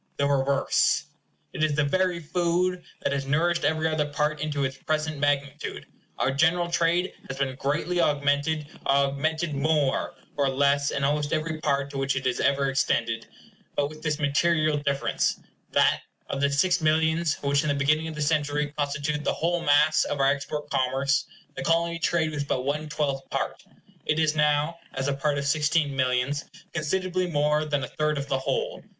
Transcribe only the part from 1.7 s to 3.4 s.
the very food that has